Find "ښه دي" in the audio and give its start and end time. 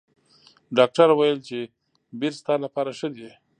2.97-3.29